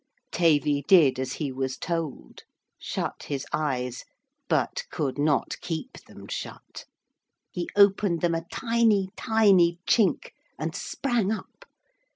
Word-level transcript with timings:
Tavy 0.31 0.81
did 0.87 1.19
as 1.19 1.33
he 1.33 1.51
was 1.51 1.77
told. 1.77 2.41
Shut 2.79 3.21
his 3.27 3.45
eyes, 3.53 4.03
but 4.49 4.83
could 4.89 5.19
not 5.19 5.59
keep 5.61 5.99
them 6.07 6.27
shut. 6.27 6.85
He 7.51 7.69
opened 7.75 8.21
them 8.21 8.33
a 8.33 8.45
tiny, 8.51 9.09
tiny 9.15 9.77
chink, 9.87 10.31
and 10.57 10.73
sprang 10.75 11.31
up. 11.31 11.65